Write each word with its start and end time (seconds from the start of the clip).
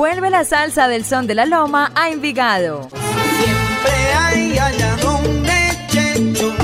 Vuelve 0.00 0.30
la 0.30 0.44
salsa 0.44 0.88
del 0.88 1.04
son 1.04 1.26
de 1.26 1.34
la 1.34 1.44
loma 1.44 1.92
a 1.94 2.08
Envigado. 2.08 2.88
Siempre 2.88 3.92
hay 4.16 4.56
allá 4.56 4.96
donde 4.96 5.52
Checho, 5.88 6.54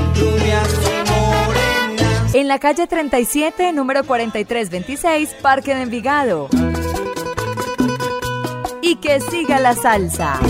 morenas. 1.05 2.35
En 2.35 2.49
la 2.49 2.59
calle 2.59 2.87
37, 2.87 3.75
número 3.75 4.05
4326, 4.05 5.35
Parque 5.43 5.75
de 5.75 5.83
Envigado. 5.83 6.49
Y 8.81 8.97
que 8.97 9.21
siga 9.21 9.61
la 9.61 9.75
salsa. 9.75 10.41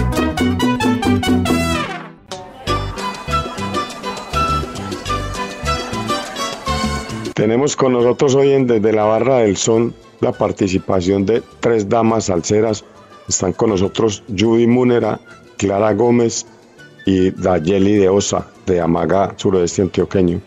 Tenemos 7.34 7.75
con 7.75 7.95
nosotros 7.95 8.37
hoy 8.37 8.53
en 8.53 8.69
Desde 8.69 8.93
la 8.93 9.03
Barra 9.06 9.39
del 9.39 9.56
Son 9.56 10.06
la 10.20 10.33
participación 10.33 11.27
de 11.27 11.42
tres 11.61 11.89
damas 11.89 12.25
salseras. 12.25 12.84
Están 13.28 13.53
con 13.53 13.70
nosotros 13.70 14.22
Judy 14.28 14.67
Múnera, 14.67 15.20
Clara 15.56 15.92
Gómez 15.95 16.47
y 17.05 17.31
Dayeli 17.31 17.97
de 17.97 18.09
Osa, 18.09 18.47
de 18.67 18.81
Amagá, 18.81 19.34
suroeste 19.37 19.83
antioqueño. 19.83 20.41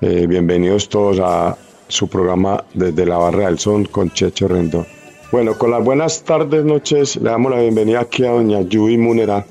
Eh, 0.00 0.26
bienvenidos 0.26 0.88
todos 0.88 1.18
a 1.20 1.56
su 1.88 2.08
programa 2.08 2.64
Desde 2.72 3.04
la 3.04 3.18
Barra 3.18 3.46
del 3.46 3.58
Son 3.58 3.84
con 3.84 4.10
Checho 4.10 4.48
Rendón. 4.48 4.86
Bueno, 5.32 5.56
con 5.56 5.70
las 5.70 5.84
buenas 5.84 6.22
tardes, 6.22 6.64
noches, 6.64 7.16
le 7.16 7.30
damos 7.30 7.52
la 7.52 7.60
bienvenida 7.60 8.00
aquí 8.00 8.24
a 8.24 8.32
doña 8.32 8.58
Judy 8.60 8.96
Múnera, 8.96 9.46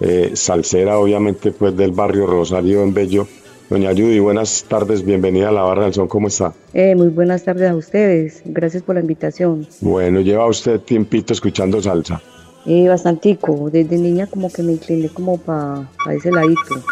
eh, 0.00 0.32
salsera 0.34 0.98
obviamente 0.98 1.52
pues 1.52 1.76
del 1.76 1.92
barrio 1.92 2.26
Rosario 2.26 2.82
en 2.82 2.94
Bello. 2.94 3.28
Doña 3.70 3.90
Judy, 3.90 4.18
buenas 4.18 4.64
tardes, 4.64 5.04
bienvenida 5.04 5.48
a 5.48 5.52
la 5.52 5.62
Barra 5.62 5.84
del 5.84 5.94
Son, 5.94 6.08
¿cómo 6.08 6.26
está? 6.26 6.52
Eh, 6.74 6.96
muy 6.96 7.06
buenas 7.06 7.44
tardes 7.44 7.70
a 7.70 7.76
ustedes, 7.76 8.42
gracias 8.44 8.82
por 8.82 8.96
la 8.96 9.00
invitación. 9.00 9.64
Bueno, 9.80 10.18
lleva 10.20 10.44
usted 10.48 10.80
tiempito 10.80 11.32
escuchando 11.32 11.80
salsa. 11.80 12.20
Eh, 12.66 12.88
bastantico, 12.88 13.70
desde 13.70 13.96
niña 13.96 14.26
como 14.26 14.52
que 14.52 14.64
me 14.64 14.72
incliné 14.72 15.08
como 15.08 15.38
para 15.38 15.86
ese 16.10 16.32
ladito. 16.32 16.82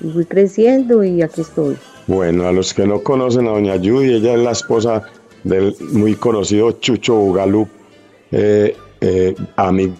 Y 0.00 0.12
fui 0.12 0.24
creciendo 0.24 1.04
y 1.04 1.20
aquí 1.20 1.42
estoy. 1.42 1.76
Bueno, 2.06 2.48
a 2.48 2.52
los 2.52 2.72
que 2.72 2.86
no 2.86 3.02
conocen 3.02 3.46
a 3.46 3.50
doña 3.50 3.76
Judy, 3.76 4.14
ella 4.14 4.32
es 4.32 4.40
la 4.40 4.52
esposa 4.52 5.02
del 5.42 5.76
muy 5.92 6.14
conocido 6.14 6.72
Chucho 6.72 7.16
Bugalú, 7.16 7.68
eh, 8.32 8.74
eh, 9.02 9.34
amigo 9.56 9.92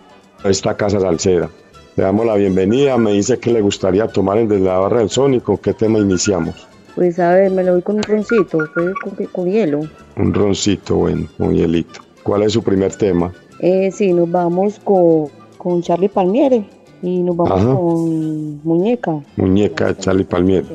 de 0.43 0.51
esta 0.51 0.75
casa 0.75 0.99
salsera. 1.01 1.51
Le 1.97 2.03
damos 2.03 2.27
la 2.27 2.35
bienvenida, 2.35 2.99
me 2.99 3.13
dice 3.13 3.39
que 3.39 3.53
le 3.53 3.61
gustaría 3.61 4.09
tomar 4.09 4.39
en 4.39 4.49
Desde 4.49 4.65
la 4.65 4.79
Barra 4.79 4.99
del 4.99 5.11
Son 5.11 5.33
y 5.35 5.41
con 5.41 5.59
qué 5.59 5.73
tema 5.75 5.99
iniciamos. 6.01 6.67
Pues 6.97 7.19
a 7.19 7.35
ver, 7.35 7.51
me 7.53 7.63
lo 7.63 7.73
doy 7.73 7.83
con 7.83 7.97
un 7.97 8.03
roncito, 8.03 8.59
pues, 8.75 8.95
con, 9.03 9.27
con 9.27 9.51
hielo. 9.51 9.81
Un 10.17 10.35
roncito, 10.35 10.97
bueno, 10.97 11.29
un 11.39 11.55
hielito. 11.55 12.01
¿Cuál 12.23 12.43
es 12.43 12.53
su 12.53 12.63
primer 12.63 12.95
tema? 12.97 13.33
Eh, 13.61 13.91
sí, 13.93 14.13
nos 14.13 14.31
vamos 14.31 14.81
con, 14.83 15.29
con 15.57 15.83
Charlie 15.83 16.09
Palmiere 16.09 16.65
y 17.03 17.21
nos 17.23 17.37
vamos 17.37 17.61
Ajá. 17.61 17.75
con 17.75 18.61
Muñeca. 18.65 19.21
Muñeca 19.37 19.87
de 19.89 19.97
Charlie 19.99 20.25
Palmieri. 20.25 20.67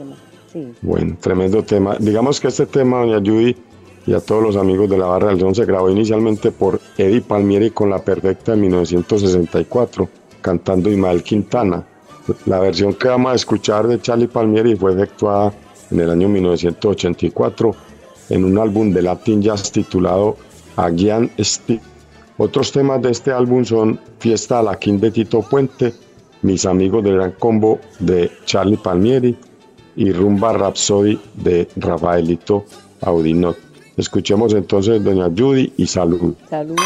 Sí. 0.53 0.71
Bueno, 0.81 1.17
tremendo 1.19 1.63
tema. 1.63 1.97
Digamos 1.99 2.39
que 2.39 2.47
este 2.47 2.65
tema, 2.65 2.99
doña 2.99 3.19
Judy, 3.19 3.55
y 4.07 4.13
a 4.13 4.19
todos 4.19 4.41
los 4.41 4.55
amigos 4.55 4.89
de 4.89 4.97
la 4.97 5.05
Barra 5.05 5.29
del 5.29 5.39
Son, 5.39 5.53
se 5.53 5.65
grabó 5.65 5.89
inicialmente 5.89 6.51
por 6.51 6.79
Eddie 6.97 7.21
Palmieri 7.21 7.71
con 7.71 7.89
La 7.89 7.99
Perfecta 7.99 8.53
en 8.53 8.61
1964, 8.61 10.09
cantando 10.41 10.89
Ismael 10.89 11.23
Quintana. 11.23 11.85
La 12.45 12.59
versión 12.59 12.93
que 12.93 13.07
vamos 13.07 13.31
a 13.31 13.35
escuchar 13.35 13.87
de 13.87 13.99
Charlie 14.01 14.27
Palmieri 14.27 14.75
fue 14.75 14.93
efectuada 14.93 15.53
en 15.91 15.99
el 15.99 16.09
año 16.11 16.29
1984 16.29 17.75
en 18.29 18.45
un 18.45 18.57
álbum 18.57 18.91
de 18.91 19.01
Latin 19.01 19.41
Jazz 19.41 19.71
titulado 19.71 20.37
Aguian 20.75 21.31
Stick. 21.39 21.81
Otros 22.37 22.71
temas 22.71 23.01
de 23.01 23.11
este 23.11 23.31
álbum 23.31 23.65
son 23.65 23.99
Fiesta 24.19 24.59
a 24.59 24.63
la 24.63 24.77
King 24.77 24.99
de 24.99 25.11
Tito 25.11 25.41
Puente, 25.41 25.93
Mis 26.41 26.65
amigos 26.65 27.03
del 27.03 27.15
Gran 27.15 27.31
Combo 27.33 27.79
de 27.99 28.31
Charlie 28.45 28.77
Palmieri 28.77 29.37
y 29.95 30.11
Rumba 30.13 30.53
Rhapsody 30.53 31.19
de 31.33 31.67
Rafaelito 31.75 32.63
Audinot. 33.01 33.57
Escuchemos 33.97 34.53
entonces 34.53 35.03
Doña 35.03 35.25
Judy 35.25 35.73
y 35.75 35.85
salud. 35.85 36.33
Salud. 36.49 36.77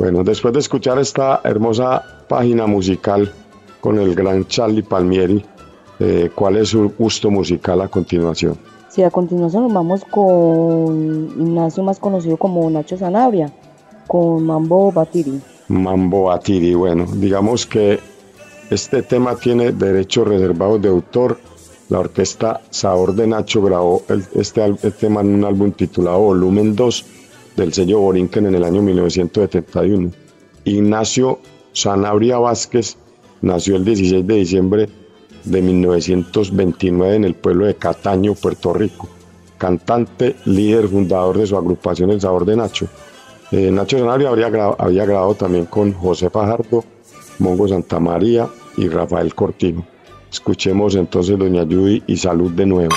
Bueno, 0.00 0.24
después 0.24 0.54
de 0.54 0.60
escuchar 0.60 0.98
esta 0.98 1.42
hermosa 1.44 2.02
página 2.26 2.66
musical 2.66 3.30
con 3.82 3.98
el 3.98 4.14
gran 4.14 4.46
Charlie 4.46 4.82
Palmieri, 4.82 5.44
eh, 5.98 6.30
¿cuál 6.34 6.56
es 6.56 6.70
su 6.70 6.90
gusto 6.98 7.30
musical 7.30 7.82
a 7.82 7.88
continuación? 7.88 8.56
Sí, 8.88 9.02
a 9.02 9.10
continuación 9.10 9.64
nos 9.64 9.74
vamos 9.74 10.02
con 10.06 11.28
Ignacio 11.38 11.82
más 11.82 11.98
conocido 11.98 12.38
como 12.38 12.70
Nacho 12.70 12.96
Sanabria, 12.96 13.52
con 14.06 14.42
Mambo 14.42 14.90
Batiri. 14.90 15.38
Mambo 15.68 16.24
Batiri, 16.24 16.72
bueno, 16.72 17.04
digamos 17.16 17.66
que 17.66 18.00
este 18.70 19.02
tema 19.02 19.36
tiene 19.36 19.70
derechos 19.70 20.26
reservados 20.26 20.80
de 20.80 20.88
autor. 20.88 21.38
La 21.90 21.98
orquesta 21.98 22.62
Sabor 22.70 23.14
de 23.14 23.26
Nacho 23.26 23.60
grabó 23.60 24.00
este, 24.08 24.66
este, 24.66 24.92
tema 24.92 25.20
en 25.20 25.34
un 25.34 25.44
álbum 25.44 25.72
titulado 25.72 26.20
Volumen 26.20 26.74
2 26.74 27.19
del 27.56 27.72
sello 27.72 28.00
Borinquen 28.00 28.46
en 28.46 28.54
el 28.54 28.64
año 28.64 28.82
1971. 28.82 30.10
Ignacio 30.64 31.40
Sanabria 31.72 32.38
Vázquez 32.38 32.96
nació 33.42 33.76
el 33.76 33.84
16 33.84 34.26
de 34.26 34.34
diciembre 34.34 34.88
de 35.44 35.62
1929 35.62 37.14
en 37.16 37.24
el 37.24 37.34
pueblo 37.34 37.66
de 37.66 37.74
Cataño, 37.74 38.34
Puerto 38.34 38.72
Rico. 38.72 39.08
Cantante, 39.58 40.36
líder, 40.46 40.88
fundador 40.88 41.38
de 41.38 41.46
su 41.46 41.56
agrupación 41.56 42.10
El 42.10 42.20
Sabor 42.20 42.44
de 42.44 42.56
Nacho. 42.56 42.88
Eh, 43.52 43.70
Nacho 43.70 43.98
Sanabria 43.98 44.28
había 44.28 44.48
grabado, 44.48 45.34
también 45.34 45.66
con 45.66 45.92
José 45.92 46.30
Fajardo, 46.30 46.84
Mongo 47.38 47.68
Santa 47.68 47.98
María 48.00 48.48
y 48.76 48.88
Rafael 48.88 49.34
Cortijo. 49.34 49.84
Escuchemos 50.30 50.94
entonces 50.94 51.38
Doña 51.38 51.64
Judy 51.64 52.02
y 52.06 52.16
salud 52.16 52.52
de 52.52 52.66
nuevo. 52.66 52.94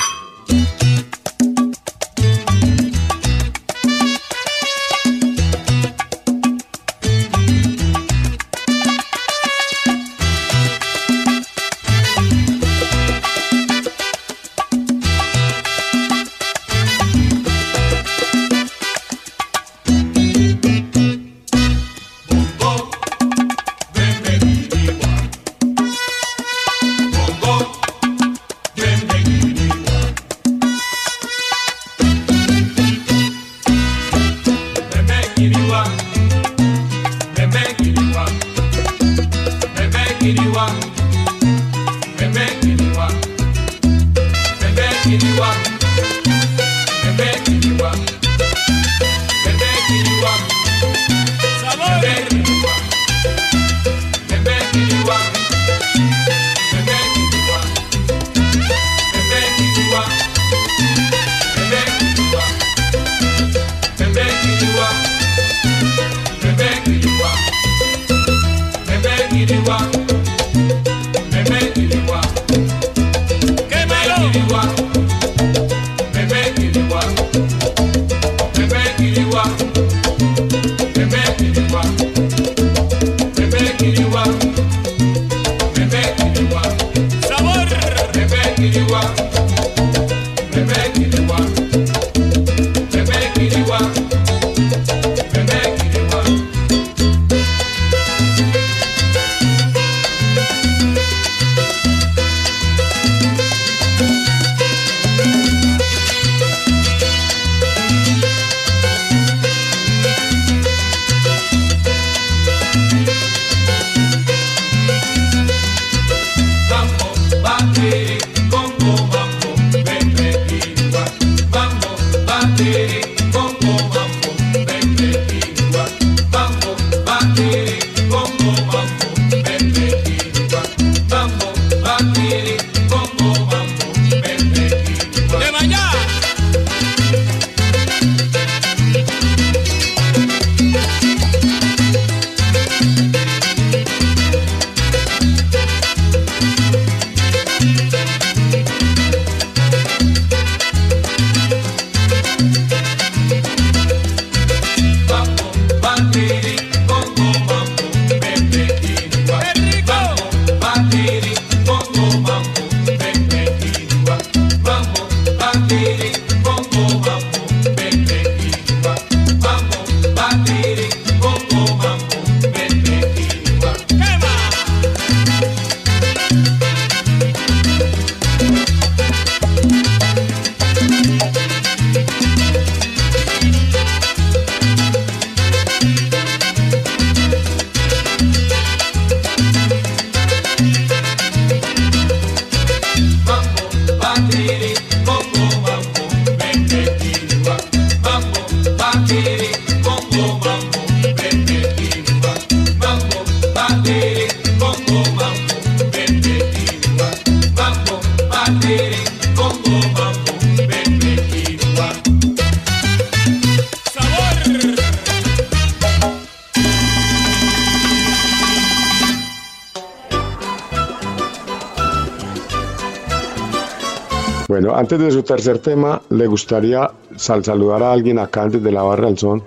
Su 225.24 225.34
tercer 225.34 225.60
tema, 225.60 226.02
le 226.10 226.28
gustaría 226.28 226.92
saludar 227.16 227.82
a 227.82 227.94
alguien 227.94 228.20
acá 228.20 228.44
antes 228.44 228.62
de 228.62 228.72
la 228.72 228.84
barra 228.84 229.08
del 229.08 229.18
son. 229.18 229.42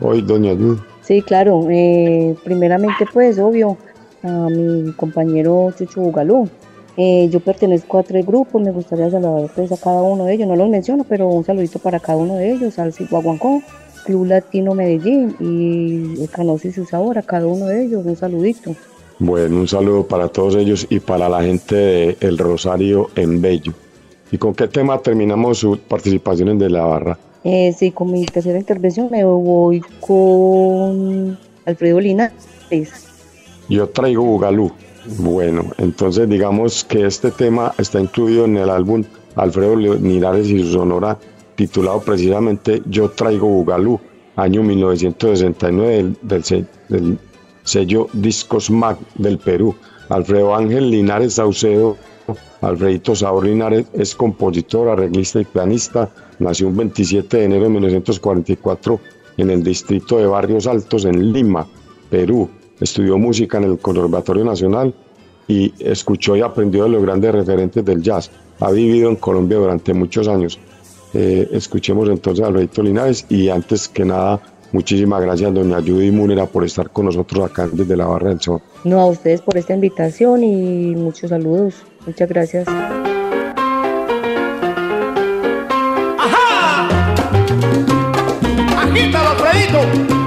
Hoy, 0.00 0.22
doña 0.22 0.54
Yu. 0.54 0.78
Sí, 1.02 1.20
claro. 1.22 1.66
Eh, 1.70 2.34
primeramente, 2.44 3.04
pues, 3.12 3.38
obvio, 3.38 3.76
a 4.22 4.48
mi 4.48 4.92
compañero 4.92 5.72
Chucho 5.76 6.00
Bugalú. 6.00 6.48
Eh, 6.96 7.28
yo 7.30 7.40
pertenezco 7.40 7.98
a 7.98 8.02
tres 8.02 8.26
grupos, 8.26 8.60
me 8.60 8.72
gustaría 8.72 9.10
saludar 9.10 9.50
pues, 9.54 9.70
a 9.70 9.76
cada 9.76 10.02
uno 10.02 10.24
de 10.24 10.34
ellos. 10.34 10.48
No 10.48 10.56
los 10.56 10.68
menciono, 10.70 11.04
pero 11.06 11.28
un 11.28 11.44
saludito 11.44 11.78
para 11.78 12.00
cada 12.00 12.18
uno 12.18 12.34
de 12.34 12.52
ellos, 12.52 12.78
al 12.78 12.92
Ciguaguancó, 12.92 13.62
Club 14.04 14.26
Latino 14.26 14.74
Medellín 14.74 15.36
y 15.38 16.22
el 16.22 16.30
Canoso 16.30 16.68
y 16.68 16.72
su 16.72 16.86
sabor, 16.86 17.18
a 17.18 17.22
cada 17.22 17.46
uno 17.46 17.66
de 17.66 17.84
ellos 17.84 18.04
un 18.04 18.16
saludito. 18.16 18.74
Bueno, 19.18 19.56
un 19.56 19.68
saludo 19.68 20.06
para 20.06 20.28
todos 20.28 20.56
ellos 20.56 20.86
y 20.88 21.00
para 21.00 21.28
la 21.28 21.42
gente 21.42 21.74
de 21.74 22.16
El 22.20 22.38
Rosario 22.38 23.10
en 23.14 23.40
Bello. 23.40 23.74
¿Y 24.30 24.38
con 24.38 24.54
qué 24.54 24.68
tema 24.68 24.98
terminamos 24.98 25.58
su 25.58 25.78
participación 25.78 26.50
en 26.50 26.58
De 26.58 26.70
la 26.70 26.84
Barra? 26.84 27.18
Eh, 27.44 27.72
sí, 27.76 27.92
con 27.92 28.12
mi 28.12 28.26
tercera 28.26 28.58
intervención 28.58 29.08
me 29.10 29.24
voy 29.24 29.80
con 30.00 31.38
Alfredo 31.64 32.00
Linares. 32.00 32.46
Yo 33.68 33.88
traigo 33.88 34.24
Bugalú. 34.24 34.72
Bueno, 35.18 35.64
entonces 35.78 36.28
digamos 36.28 36.84
que 36.84 37.06
este 37.06 37.30
tema 37.30 37.72
está 37.78 38.00
incluido 38.00 38.44
en 38.44 38.58
el 38.58 38.68
álbum 38.68 39.04
Alfredo 39.36 39.76
Linares 39.76 40.48
y 40.48 40.62
su 40.62 40.72
sonora 40.72 41.16
titulado 41.54 42.00
precisamente 42.00 42.82
Yo 42.86 43.10
traigo 43.10 43.48
Bugalú, 43.48 43.98
año 44.36 44.62
1969 44.62 46.14
del, 46.22 46.42
del, 46.42 46.66
del 46.88 47.18
sello 47.64 48.08
Discos 48.12 48.70
Mac 48.70 48.98
del 49.14 49.38
Perú. 49.38 49.74
Alfredo 50.08 50.54
Ángel 50.54 50.90
Linares 50.90 51.34
Saucedo, 51.34 51.96
Alfredito 52.60 53.14
Sabor 53.14 53.46
Linares 53.46 53.86
es 53.92 54.14
compositor, 54.14 54.88
arreglista 54.88 55.40
y 55.40 55.44
pianista. 55.44 56.10
Nació 56.38 56.68
un 56.68 56.76
27 56.76 57.36
de 57.36 57.44
enero 57.44 57.64
de 57.64 57.70
1944 57.70 59.00
en 59.36 59.50
el 59.50 59.62
distrito 59.62 60.18
de 60.18 60.26
Barrios 60.26 60.66
Altos 60.66 61.04
en 61.04 61.32
Lima, 61.32 61.66
Perú. 62.10 62.48
Estudió 62.80 63.18
música 63.18 63.58
en 63.58 63.64
el 63.64 63.78
Conservatorio 63.78 64.44
Nacional 64.44 64.94
y 65.46 65.72
escuchó 65.78 66.36
y 66.36 66.42
aprendió 66.42 66.84
de 66.84 66.90
los 66.90 67.02
grandes 67.02 67.32
referentes 67.32 67.84
del 67.84 68.02
jazz. 68.02 68.30
Ha 68.60 68.70
vivido 68.70 69.08
en 69.08 69.16
Colombia 69.16 69.58
durante 69.58 69.94
muchos 69.94 70.28
años. 70.28 70.58
Eh, 71.14 71.48
escuchemos 71.52 72.08
entonces 72.08 72.44
a 72.44 72.48
Alfredito 72.48 72.82
Linares 72.82 73.24
y 73.28 73.48
antes 73.48 73.88
que 73.88 74.04
nada 74.04 74.40
Muchísimas 74.70 75.22
gracias, 75.22 75.54
doña 75.54 75.80
Judy 75.80 76.10
Múnera, 76.10 76.44
por 76.44 76.62
estar 76.62 76.90
con 76.90 77.06
nosotros 77.06 77.50
acá 77.50 77.66
desde 77.72 77.96
la 77.96 78.06
Barra 78.06 78.28
del 78.28 78.40
Sol. 78.40 78.60
No, 78.84 79.00
a 79.00 79.06
ustedes 79.06 79.40
por 79.40 79.56
esta 79.56 79.72
invitación 79.72 80.44
y 80.44 80.94
muchos 80.94 81.30
saludos. 81.30 81.74
Muchas 82.08 82.28
gracias. 82.30 82.66
¡Ajá! 86.18 86.88
¡Agítalo, 88.80 89.36
Fredito! 89.36 90.17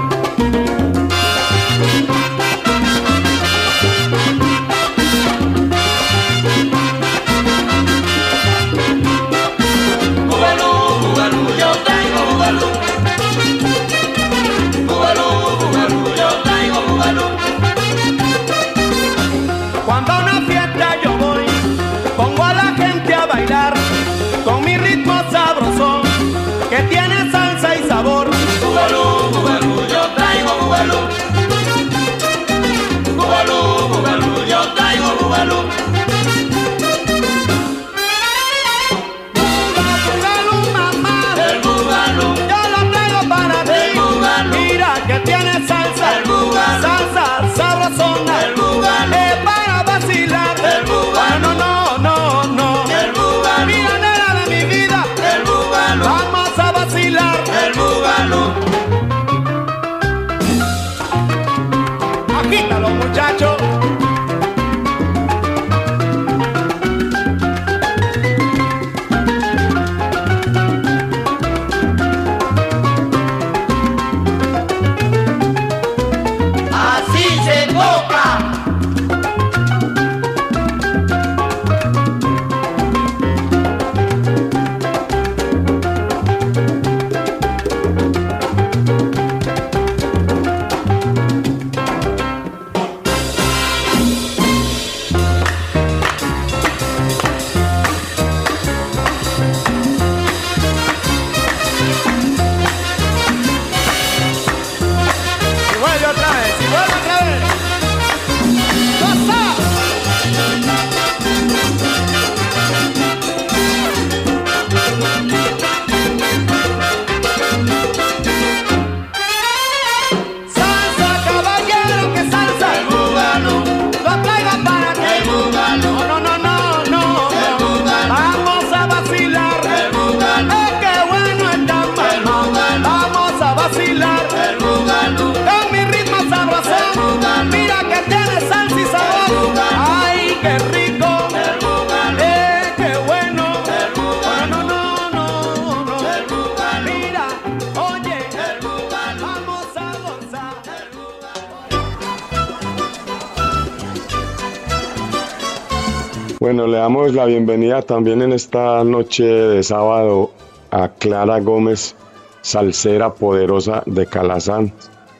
Bienvenida 157.32 157.80
también 157.80 158.20
en 158.20 158.34
esta 158.34 158.84
noche 158.84 159.24
de 159.24 159.62
sábado 159.62 160.32
a 160.70 160.90
Clara 160.90 161.40
Gómez, 161.40 161.96
salsera 162.42 163.14
poderosa 163.14 163.82
de 163.86 164.04
Calazán. 164.04 164.70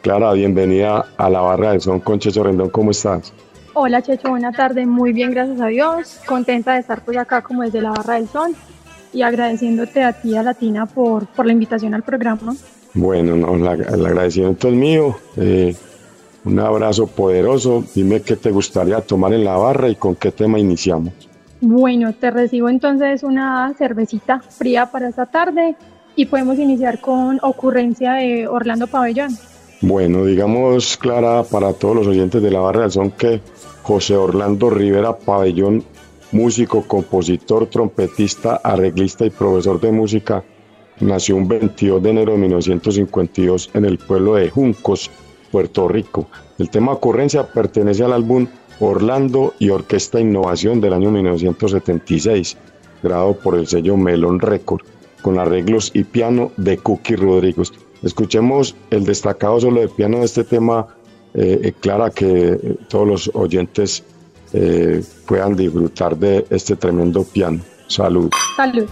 Clara, 0.02 0.34
bienvenida 0.34 1.06
a 1.16 1.30
la 1.30 1.40
barra 1.40 1.72
de 1.72 1.80
son 1.80 2.00
con 2.00 2.18
Checho 2.18 2.42
Rendón, 2.42 2.68
¿cómo 2.68 2.90
estás? 2.90 3.32
Hola 3.72 4.02
Checho, 4.02 4.28
buena 4.28 4.52
tarde, 4.52 4.84
muy 4.84 5.14
bien, 5.14 5.30
gracias 5.30 5.58
a 5.62 5.68
Dios. 5.68 6.20
Contenta 6.26 6.74
de 6.74 6.80
estar 6.80 7.02
por 7.02 7.16
acá 7.16 7.40
como 7.40 7.62
desde 7.62 7.80
la 7.80 7.92
barra 7.92 8.16
del 8.16 8.28
sol 8.28 8.54
y 9.14 9.22
agradeciéndote 9.22 10.04
a 10.04 10.12
ti, 10.12 10.36
a 10.36 10.42
Latina, 10.42 10.84
por, 10.84 11.26
por 11.28 11.46
la 11.46 11.52
invitación 11.52 11.94
al 11.94 12.02
programa. 12.02 12.54
Bueno, 12.92 13.36
no, 13.36 13.56
la, 13.56 13.72
el 13.72 14.04
agradecimiento 14.04 14.68
es 14.68 14.74
mío. 14.74 15.16
Eh, 15.38 15.74
un 16.44 16.60
abrazo 16.60 17.06
poderoso. 17.06 17.82
Dime 17.94 18.20
qué 18.20 18.36
te 18.36 18.50
gustaría 18.50 19.00
tomar 19.00 19.32
en 19.32 19.44
la 19.44 19.56
barra 19.56 19.88
y 19.88 19.94
con 19.94 20.14
qué 20.14 20.30
tema 20.30 20.58
iniciamos. 20.58 21.31
Bueno, 21.64 22.12
te 22.12 22.32
recibo 22.32 22.68
entonces 22.68 23.22
una 23.22 23.72
cervecita 23.78 24.40
fría 24.40 24.86
para 24.90 25.08
esta 25.08 25.26
tarde 25.26 25.76
y 26.16 26.26
podemos 26.26 26.58
iniciar 26.58 27.00
con 27.00 27.38
ocurrencia 27.40 28.14
de 28.14 28.48
Orlando 28.48 28.88
Pabellón. 28.88 29.30
Bueno, 29.80 30.24
digamos, 30.24 30.96
Clara, 30.96 31.44
para 31.44 31.72
todos 31.72 31.94
los 31.94 32.06
oyentes 32.08 32.42
de 32.42 32.50
la 32.50 32.58
barra 32.58 32.90
son 32.90 33.12
que 33.12 33.40
José 33.84 34.16
Orlando 34.16 34.70
Rivera 34.70 35.16
Pabellón, 35.16 35.84
músico, 36.32 36.82
compositor, 36.82 37.68
trompetista, 37.68 38.56
arreglista 38.56 39.24
y 39.24 39.30
profesor 39.30 39.80
de 39.80 39.92
música, 39.92 40.42
nació 40.98 41.36
un 41.36 41.46
22 41.46 42.02
de 42.02 42.10
enero 42.10 42.32
de 42.32 42.38
1952 42.38 43.70
en 43.74 43.84
el 43.84 43.98
pueblo 43.98 44.34
de 44.34 44.50
Juncos, 44.50 45.12
Puerto 45.52 45.86
Rico. 45.86 46.26
El 46.58 46.70
tema 46.70 46.90
ocurrencia 46.90 47.46
pertenece 47.46 48.02
al 48.02 48.14
álbum 48.14 48.48
Orlando 48.90 49.54
y 49.58 49.70
Orquesta 49.70 50.20
Innovación 50.20 50.80
del 50.80 50.92
año 50.92 51.10
1976, 51.10 52.56
grabado 53.02 53.34
por 53.34 53.56
el 53.56 53.66
sello 53.66 53.96
Melon 53.96 54.40
Record, 54.40 54.82
con 55.22 55.38
arreglos 55.38 55.90
y 55.94 56.04
piano 56.04 56.50
de 56.56 56.78
Cookie 56.78 57.16
Rodríguez. 57.16 57.72
Escuchemos 58.02 58.74
el 58.90 59.04
destacado 59.04 59.60
solo 59.60 59.80
de 59.80 59.88
piano 59.88 60.18
de 60.18 60.24
este 60.24 60.44
tema, 60.44 60.88
eh, 61.34 61.72
Clara, 61.80 62.10
que 62.10 62.76
todos 62.88 63.06
los 63.06 63.30
oyentes 63.34 64.04
puedan 65.24 65.56
disfrutar 65.56 66.14
de 66.16 66.44
este 66.50 66.76
tremendo 66.76 67.24
piano. 67.24 67.60
Salud. 67.86 68.30
Salud. 68.56 68.86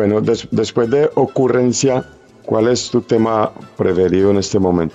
Bueno, 0.00 0.22
des- 0.22 0.48
después 0.50 0.88
de 0.88 1.10
ocurrencia, 1.14 2.02
¿cuál 2.46 2.68
es 2.68 2.88
tu 2.90 3.02
tema 3.02 3.52
preferido 3.76 4.30
en 4.30 4.38
este 4.38 4.58
momento? 4.58 4.94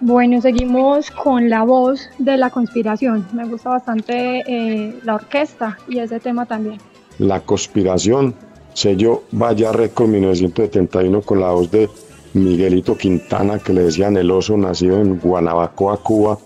Bueno, 0.00 0.40
seguimos 0.40 1.10
con 1.10 1.50
la 1.50 1.62
voz 1.62 2.00
de 2.16 2.38
la 2.38 2.48
conspiración. 2.48 3.26
Me 3.34 3.44
gusta 3.44 3.68
bastante 3.68 4.42
eh, 4.46 4.98
la 5.04 5.16
orquesta 5.16 5.76
y 5.90 5.98
ese 5.98 6.20
tema 6.20 6.46
también. 6.46 6.78
La 7.18 7.40
conspiración, 7.40 8.34
sello 8.72 9.24
Vaya 9.30 9.72
Record 9.72 10.08
1971 10.08 11.20
con 11.20 11.40
la 11.40 11.50
voz 11.50 11.70
de 11.70 11.90
Miguelito 12.32 12.96
Quintana, 12.96 13.58
que 13.58 13.74
le 13.74 13.82
decían 13.82 14.16
el 14.16 14.30
oso, 14.30 14.56
nacido 14.56 15.02
en 15.02 15.18
Guanabacoa, 15.20 15.98
Cuba, 15.98 16.38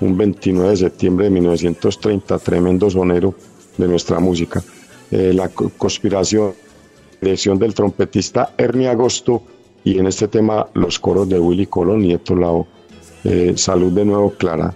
un 0.00 0.16
29 0.16 0.70
de 0.70 0.76
septiembre 0.76 1.24
de 1.24 1.30
1930, 1.32 2.38
tremendo 2.38 2.88
sonero 2.90 3.34
de 3.76 3.88
nuestra 3.88 4.20
música. 4.20 4.62
Eh, 5.10 5.32
la 5.34 5.48
co- 5.48 5.72
conspiración, 5.76 6.52
dirección 7.26 7.58
del 7.58 7.74
trompetista 7.74 8.50
Ernie 8.56 8.88
Agosto 8.88 9.42
y 9.84 9.98
en 9.98 10.06
este 10.06 10.28
tema 10.28 10.66
los 10.74 10.98
coros 10.98 11.28
de 11.28 11.38
Willy 11.38 11.66
Colón 11.66 12.04
y 12.04 12.12
Héctor 12.12 12.40
Lavoe. 12.40 12.66
Eh, 13.24 13.54
salud 13.56 13.92
de 13.92 14.04
nuevo, 14.04 14.30
Clara. 14.30 14.74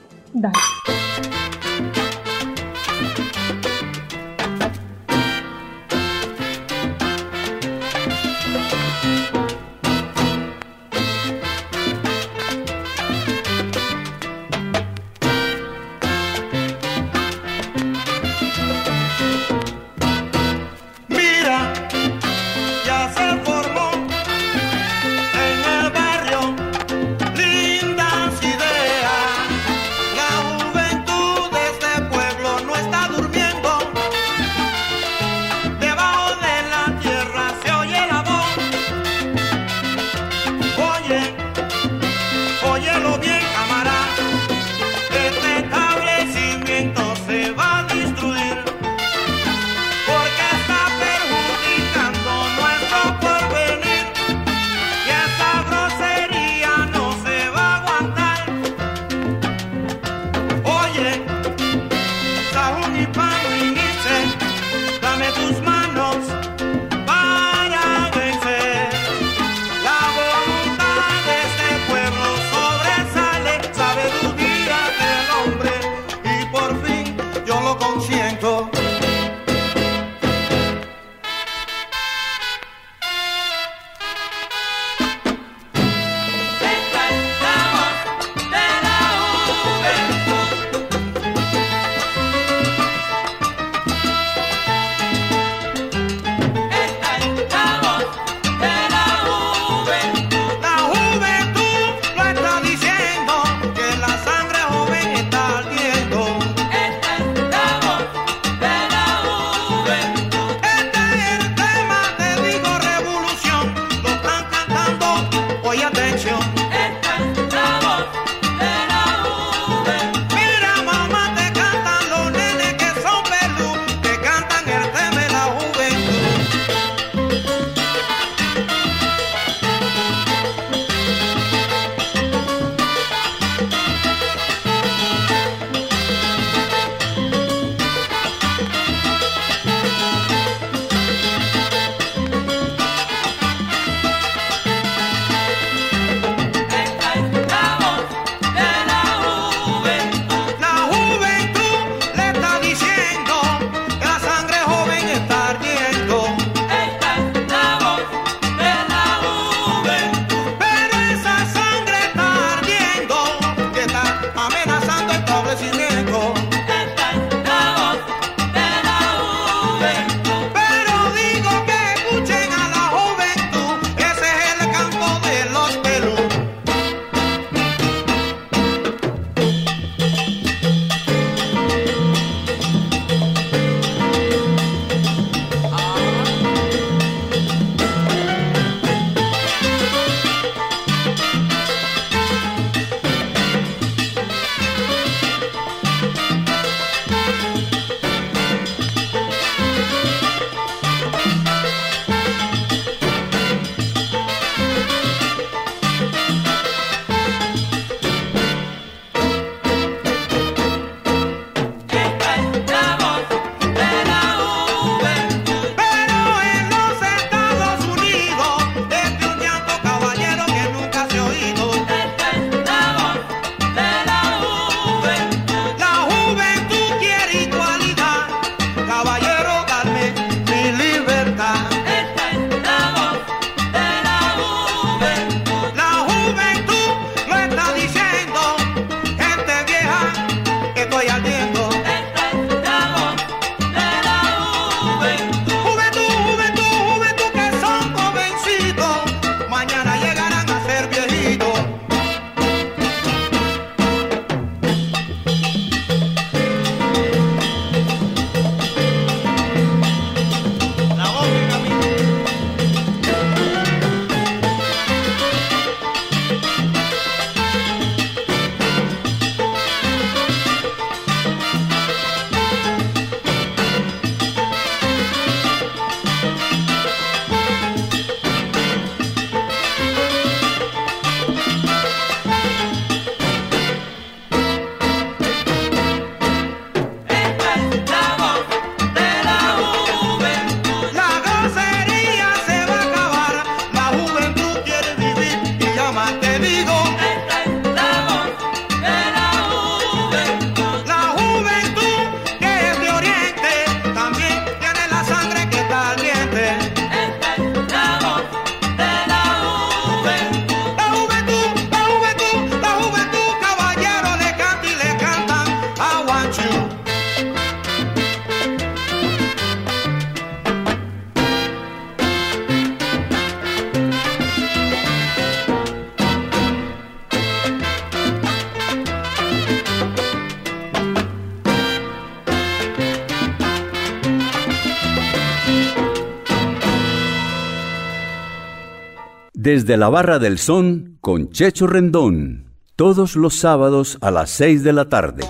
Desde 339.52 339.76
la 339.76 339.88
Barra 339.88 340.20
del 340.20 340.38
Son 340.38 340.98
con 341.00 341.30
Checho 341.30 341.66
Rendón. 341.66 342.52
Todos 342.76 343.16
los 343.16 343.34
sábados 343.34 343.98
a 344.00 344.12
las 344.12 344.30
6 344.30 344.62
de 344.62 344.72
la 344.72 344.88
tarde. 344.88 345.24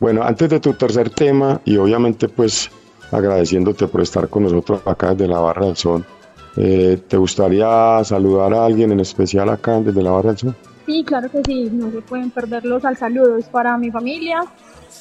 Bueno, 0.00 0.22
antes 0.22 0.48
de 0.48 0.58
tu 0.60 0.72
tercer 0.72 1.10
tema, 1.10 1.60
y 1.66 1.76
obviamente 1.76 2.30
pues 2.30 2.70
agradeciéndote 3.12 3.86
por 3.88 4.00
estar 4.00 4.30
con 4.30 4.44
nosotros 4.44 4.80
acá 4.86 5.10
desde 5.10 5.28
la 5.28 5.40
Barra 5.40 5.66
del 5.66 5.76
Sol, 5.76 6.06
eh, 6.56 6.98
¿te 7.06 7.18
gustaría 7.18 8.02
saludar 8.04 8.54
a 8.54 8.64
alguien 8.64 8.92
en 8.92 9.00
especial 9.00 9.50
acá 9.50 9.78
desde 9.78 10.02
la 10.02 10.10
Barra 10.10 10.30
del 10.30 10.38
Sol? 10.38 10.56
Sí, 10.86 11.04
claro 11.04 11.30
que 11.30 11.42
sí, 11.44 11.68
no 11.70 11.90
se 11.90 12.00
pueden 12.00 12.30
perder 12.30 12.64
los 12.64 12.82
al 12.86 12.96
saludos 12.96 13.44
para 13.50 13.76
mi 13.76 13.90
familia, 13.90 14.40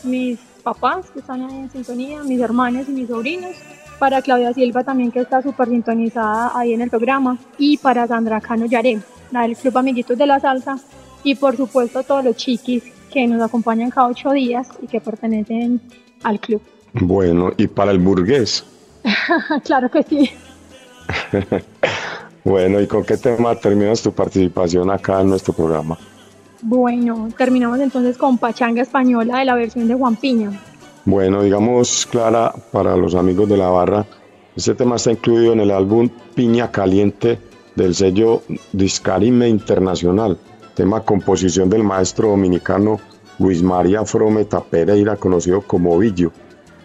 mis 0.03 0.37
papás 0.63 1.09
que 1.11 1.19
están 1.19 1.43
ahí 1.43 1.59
en 1.59 1.71
sintonía, 1.71 2.23
mis 2.23 2.41
hermanos 2.41 2.89
y 2.89 2.91
mis 2.91 3.07
sobrinos, 3.07 3.55
para 3.99 4.21
Claudia 4.21 4.53
Silva 4.53 4.83
también 4.83 5.11
que 5.11 5.19
está 5.19 5.41
súper 5.41 5.69
sintonizada 5.69 6.51
ahí 6.55 6.73
en 6.73 6.81
el 6.81 6.89
programa 6.89 7.37
y 7.57 7.77
para 7.77 8.07
Sandra 8.07 8.41
Cano 8.41 8.65
Yaré, 8.65 8.99
la 9.31 9.41
del 9.43 9.55
Club 9.55 9.77
Amiguitos 9.77 10.17
de 10.17 10.27
la 10.27 10.39
Salsa 10.39 10.77
y 11.23 11.35
por 11.35 11.57
supuesto 11.57 12.03
todos 12.03 12.23
los 12.23 12.35
chiquis 12.35 12.83
que 13.11 13.27
nos 13.27 13.41
acompañan 13.41 13.89
cada 13.89 14.07
ocho 14.07 14.31
días 14.31 14.67
y 14.81 14.87
que 14.87 15.01
pertenecen 15.01 15.81
al 16.23 16.39
club. 16.39 16.61
Bueno, 16.93 17.51
y 17.57 17.67
para 17.67 17.91
el 17.91 17.99
burgués. 17.99 18.65
claro 19.63 19.89
que 19.89 20.03
sí. 20.03 20.29
Bueno, 22.47 22.79
¿y 22.79 22.87
con 22.87 23.03
qué 23.03 23.17
tema 23.17 23.55
terminas 23.55 24.01
tu 24.01 24.13
participación 24.13 24.89
acá 24.89 25.19
en 25.19 25.27
nuestro 25.27 25.51
programa? 25.51 25.97
Bueno, 26.61 27.27
terminamos 27.37 27.77
entonces 27.81 28.17
con 28.17 28.37
Pachanga 28.37 28.81
Española 28.81 29.39
de 29.39 29.45
la 29.45 29.55
versión 29.55 29.85
de 29.89 29.95
Juan 29.95 30.15
Piña. 30.15 30.57
Bueno, 31.07 31.41
digamos, 31.41 32.05
Clara, 32.05 32.53
para 32.73 32.97
los 32.97 33.15
amigos 33.15 33.47
de 33.47 33.55
la 33.55 33.69
barra, 33.69 34.05
este 34.57 34.75
tema 34.75 34.97
está 34.97 35.13
incluido 35.13 35.53
en 35.53 35.61
el 35.61 35.71
álbum 35.71 36.09
Piña 36.35 36.69
Caliente 36.69 37.39
del 37.77 37.95
sello 37.95 38.41
Discarime 38.73 39.47
Internacional, 39.47 40.37
tema 40.75 41.03
composición 41.05 41.69
del 41.69 41.85
maestro 41.85 42.31
dominicano 42.31 42.99
Luis 43.39 43.63
María 43.63 44.03
Frometa 44.03 44.59
Pereira, 44.59 45.15
conocido 45.15 45.61
como 45.61 45.97
Villo, 45.97 46.33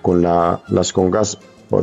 con 0.03 0.23
la- 0.23 0.61
las 0.69 0.93
congas 0.93 1.37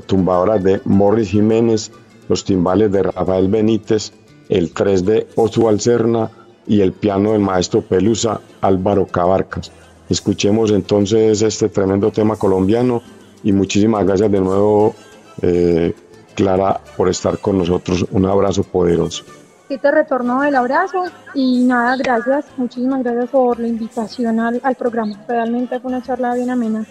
tumbadoras 0.06 0.64
de 0.64 0.80
Morris 0.86 1.32
Jiménez, 1.32 1.92
los 2.30 2.46
timbales 2.46 2.90
de 2.94 3.04
Rafael 3.04 3.50
Benítez, 3.50 4.14
el 4.48 4.72
3 4.72 5.04
de 5.04 5.28
Oswald 5.36 5.82
Serna 5.82 6.32
y 6.66 6.80
el 6.80 6.94
piano 6.94 7.34
del 7.34 7.42
maestro 7.42 7.82
Pelusa 7.82 8.40
Álvaro 8.62 9.06
Cabarcas. 9.08 9.74
Escuchemos 10.10 10.72
entonces 10.72 11.42
este 11.42 11.70
tremendo 11.70 12.12
tema 12.12 12.36
colombiano 12.36 13.02
y 13.44 13.52
muchísimas 13.52 14.06
gracias 14.06 14.32
de 14.32 14.42
nuevo, 14.42 14.96
eh, 15.42 15.94
Clara, 16.36 16.82
por 16.98 17.10
estar 17.10 17.38
con 17.38 17.58
nosotros. 17.60 18.06
Un 18.12 18.26
abrazo 18.26 18.64
poderoso. 18.64 19.24
Sí 19.68 19.78
te 19.78 19.92
retorno 19.92 20.44
el 20.44 20.56
abrazo 20.56 21.04
y 21.36 21.64
nada, 21.64 21.96
gracias, 21.96 22.46
muchísimas 22.58 23.04
gracias 23.04 23.30
por 23.30 23.60
la 23.60 23.68
invitación 23.68 24.40
al, 24.40 24.60
al 24.64 24.76
programa. 24.76 25.24
Realmente 25.28 25.80
fue 25.80 25.92
una 25.92 26.02
charla 26.02 26.34
bien 26.34 26.50
amena. 26.50 26.86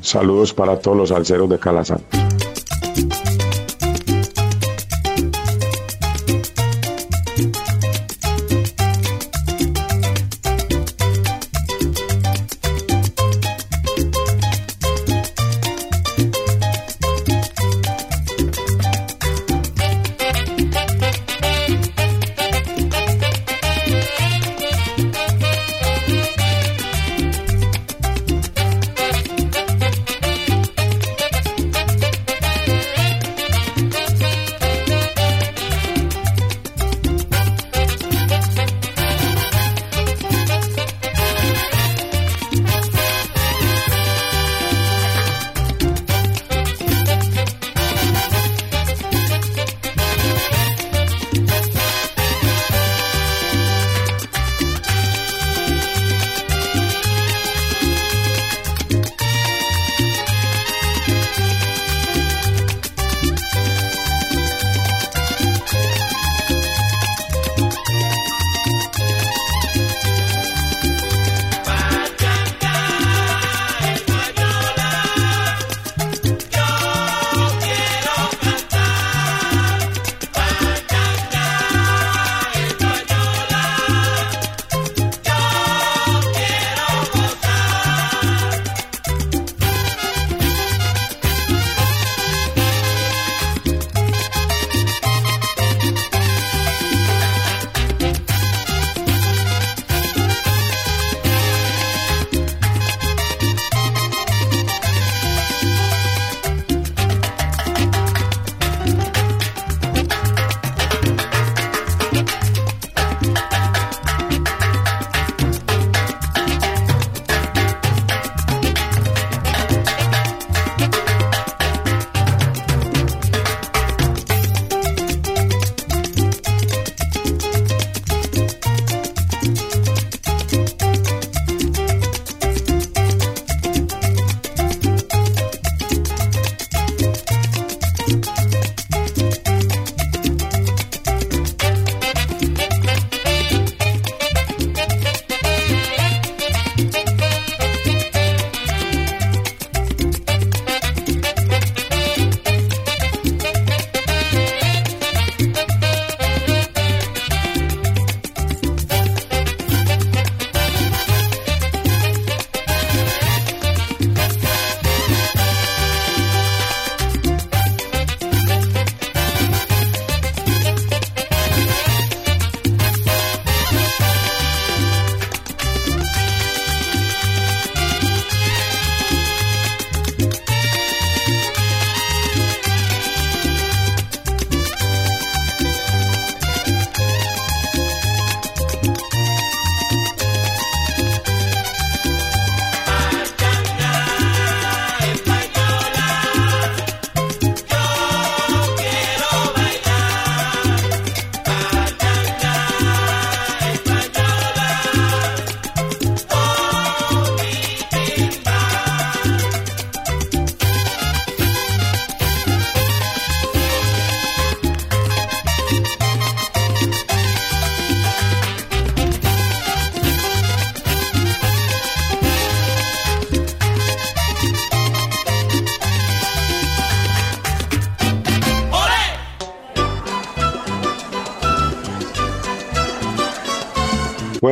Saludos 0.00 0.52
para 0.52 0.76
todos 0.78 0.96
los 0.96 1.12
alceros 1.12 1.48
de 1.48 1.58
Calazán. 1.58 2.00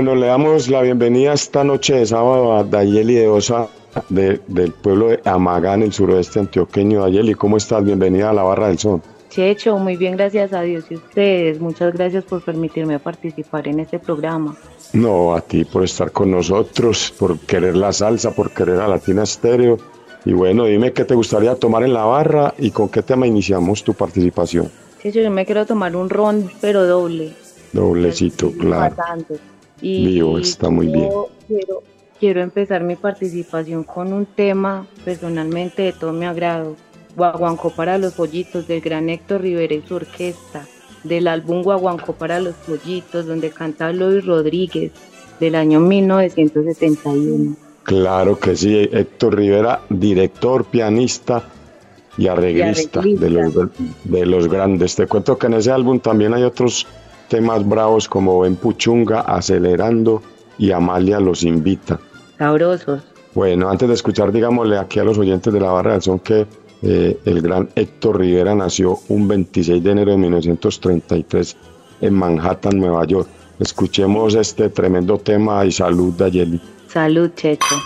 Bueno, 0.09 0.23
le 0.23 0.29
damos 0.29 0.69
la 0.71 0.81
bienvenida 0.81 1.35
esta 1.35 1.63
noche 1.65 1.97
de 1.97 2.07
sábado 2.07 2.57
a 2.57 2.65
Dayeli 2.65 3.13
de 3.17 3.29
Osa 3.29 3.69
de- 4.09 4.41
del 4.47 4.73
pueblo 4.73 5.09
de 5.09 5.21
Amagá 5.27 5.75
en 5.75 5.83
el 5.83 5.93
suroeste 5.93 6.39
antioqueño. 6.41 7.03
Dayeli, 7.03 7.35
¿cómo 7.35 7.59
estás? 7.59 7.85
Bienvenida 7.85 8.31
a 8.31 8.33
la 8.33 8.43
Barra 8.43 8.69
del 8.69 8.79
Son. 8.79 9.03
Checho, 9.29 9.77
muy 9.77 9.99
bien, 9.99 10.17
gracias 10.17 10.55
a 10.55 10.63
Dios 10.63 10.87
y 10.89 10.95
ustedes. 10.95 11.61
Muchas 11.61 11.93
gracias 11.93 12.25
por 12.25 12.41
permitirme 12.41 12.99
participar 12.99 13.69
en 13.69 13.81
este 13.81 13.99
programa. 13.99 14.57
No, 14.95 15.35
a 15.35 15.43
ti 15.43 15.67
por 15.67 15.85
estar 15.85 16.11
con 16.11 16.31
nosotros, 16.31 17.13
por 17.19 17.39
querer 17.41 17.77
la 17.77 17.93
salsa, 17.93 18.31
por 18.31 18.51
querer 18.53 18.81
a 18.81 18.89
Latina 18.89 19.25
Estéreo. 19.25 19.77
Y 20.25 20.33
bueno, 20.33 20.65
dime 20.65 20.95
qué 20.95 21.05
te 21.05 21.15
gustaría 21.15 21.55
tomar 21.55 21.83
en 21.83 21.93
la 21.93 22.07
barra 22.07 22.55
y 22.57 22.71
con 22.71 22.89
qué 22.89 23.03
tema 23.03 23.27
iniciamos 23.27 23.85
tu 23.85 23.93
participación. 23.93 24.71
Checho, 25.03 25.21
yo 25.21 25.31
me 25.31 25.45
quiero 25.45 25.67
tomar 25.67 25.95
un 25.95 26.09
ron, 26.09 26.51
pero 26.63 26.87
doble. 26.87 27.35
Doblecito, 27.75 28.51
claro. 28.53 28.95
Bastante. 28.97 29.35
Y 29.81 30.07
Vivo, 30.07 30.39
está 30.39 30.71
muy 30.71 30.87
bien. 30.87 31.09
Quiero, 31.47 31.83
quiero 32.19 32.41
empezar 32.43 32.83
mi 32.83 32.97
participación 32.97 33.85
con 33.85 34.13
un 34.13 34.27
tema 34.27 34.87
personalmente 35.05 35.83
de 35.83 35.93
todo 35.93 36.13
mi 36.13 36.27
agrado. 36.27 36.77
Guaguancó 37.17 37.71
para 37.71 37.99
los 37.99 38.15
pollitos 38.15 38.69
del 38.69 38.81
gran 38.81 39.09
Héctor 39.09 39.43
Rivera 39.43 39.75
y 39.75 39.83
su 39.83 39.95
orquesta. 39.95 40.67
Del 41.05 41.29
álbum 41.29 41.63
Guaguancó 41.63 42.13
para 42.13 42.41
los 42.41 42.55
pollitos, 42.55 43.27
donde 43.27 43.51
canta 43.51 43.93
Luis 43.93 44.25
Rodríguez, 44.25 44.93
del 45.39 45.55
año 45.55 45.81
1971. 45.81 47.57
Claro 47.85 48.39
que 48.39 48.57
sí, 48.57 48.89
Héctor 48.93 49.37
Rivera, 49.37 49.81
director, 49.89 50.65
pianista 50.65 51.43
y 52.19 52.27
arreglista, 52.27 53.01
arreglista. 53.01 53.27
De, 53.27 53.31
los, 53.31 53.55
de 54.05 54.27
los 54.27 54.49
grandes. 54.49 54.97
Te 54.97 55.07
cuento 55.07 55.39
que 55.39 55.47
en 55.47 55.55
ese 55.55 55.71
álbum 55.71 56.01
también 56.01 56.35
hay 56.35 56.43
otros 56.43 56.87
temas 57.29 57.67
bravos 57.67 58.09
como 58.09 58.45
En 58.45 58.57
Puchunga, 58.57 59.21
Acelerando 59.21 60.23
y 60.59 60.73
Amalia 60.73 61.21
los 61.21 61.43
invita. 61.43 62.01
Sabrosos. 62.39 63.03
Bueno, 63.35 63.69
antes 63.69 63.89
de 63.89 63.95
escuchar, 63.95 64.33
digámosle 64.33 64.79
aquí 64.79 64.99
a 64.99 65.05
los 65.05 65.19
oyentes 65.19 65.53
de 65.53 65.61
la 65.61 65.71
barra 65.71 65.93
del 65.93 66.03
son 66.03 66.19
que 66.19 66.47
eh, 66.83 67.19
el 67.25 67.43
gran 67.43 67.69
Héctor 67.75 68.19
Rivera 68.19 68.55
nació 68.55 68.99
un 69.09 69.29
26 69.29 69.83
de 69.83 69.91
enero 69.91 70.13
de 70.13 70.19
1933 70.19 71.57
en 72.01 72.15
Manhattan, 72.15 72.79
Nueva 72.79 73.05
York. 73.05 73.29
Escuchemos 73.59 74.35
este 74.35 74.69
tremendo 74.69 75.19
tema 75.19 75.65
y 75.65 75.73
salud 75.73 76.15
de 76.15 76.25
Ayeli. 76.25 76.61
Salud, 76.89 77.31
Checho. 77.35 77.77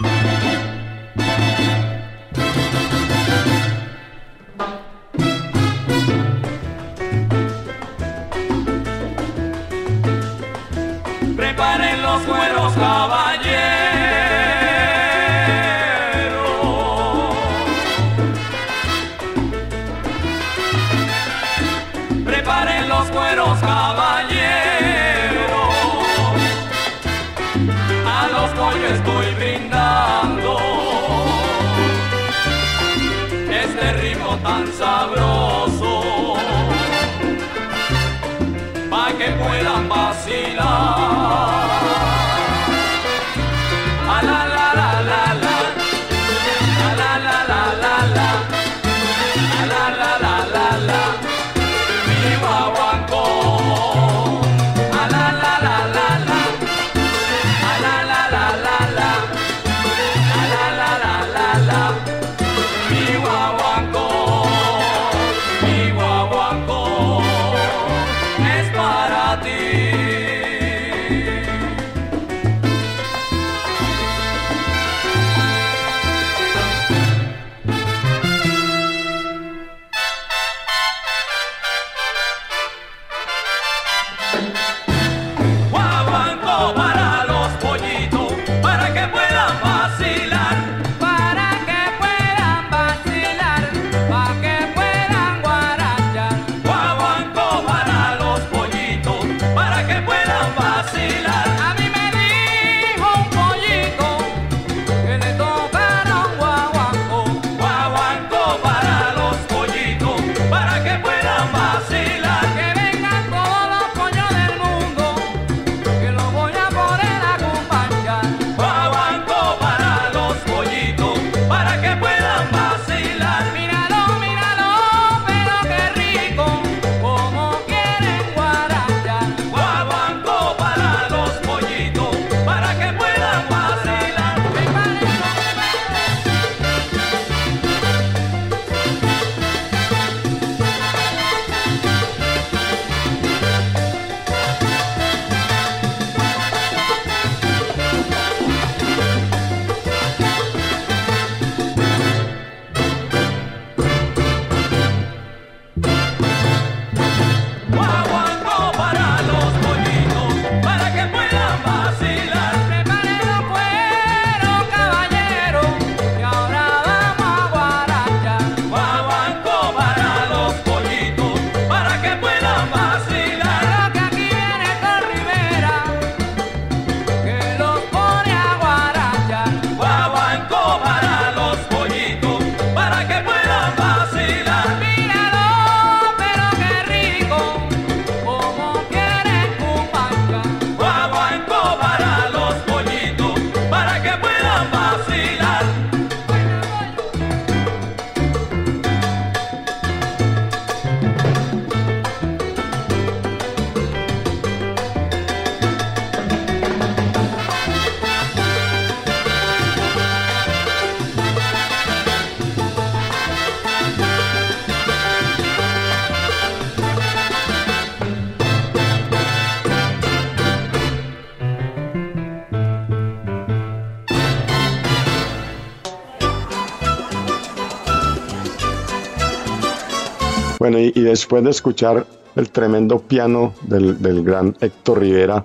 Bueno, 230.73 230.91
y, 230.95 230.99
y 230.99 231.03
después 231.03 231.45
de 231.45 231.51
escuchar 231.51 232.07
el 232.35 232.49
tremendo 232.49 232.99
piano 232.99 233.53
del, 233.61 234.01
del 234.01 234.25
gran 234.25 234.57
Héctor 234.59 235.01
Rivera, 235.01 235.45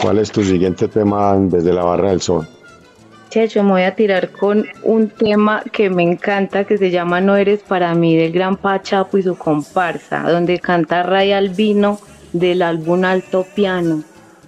¿cuál 0.00 0.18
es 0.18 0.32
tu 0.32 0.42
siguiente 0.42 0.88
tema 0.88 1.36
desde 1.38 1.74
la 1.74 1.84
Barra 1.84 2.08
del 2.08 2.22
Sol? 2.22 2.48
Checho, 3.28 3.62
me 3.62 3.72
voy 3.72 3.82
a 3.82 3.94
tirar 3.94 4.30
con 4.30 4.64
un 4.82 5.10
tema 5.10 5.62
que 5.72 5.90
me 5.90 6.04
encanta, 6.04 6.64
que 6.64 6.78
se 6.78 6.90
llama 6.90 7.20
No 7.20 7.36
eres 7.36 7.60
para 7.64 7.94
mí, 7.94 8.16
del 8.16 8.32
gran 8.32 8.56
Pachapo 8.56 9.18
y 9.18 9.24
su 9.24 9.36
comparsa, 9.36 10.22
donde 10.22 10.58
canta 10.58 11.02
Ray 11.02 11.32
Albino 11.32 12.00
del 12.32 12.62
álbum 12.62 13.04
Alto 13.04 13.44
Piano. 13.54 14.04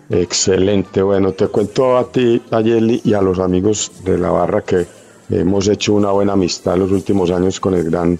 Excelente, 0.08 1.02
bueno, 1.02 1.32
te 1.32 1.48
cuento 1.48 1.98
a 1.98 2.10
ti, 2.10 2.40
a 2.50 2.62
Yeli 2.62 3.02
y 3.04 3.12
a 3.12 3.20
los 3.20 3.38
amigos 3.38 3.92
de 4.04 4.16
la 4.16 4.30
barra 4.30 4.62
que 4.62 4.86
hemos 5.28 5.68
hecho 5.68 5.92
una 5.92 6.12
buena 6.12 6.32
amistad 6.32 6.76
en 6.76 6.80
los 6.80 6.92
últimos 6.92 7.30
años 7.30 7.60
con 7.60 7.74
el 7.74 7.84
gran 7.84 8.18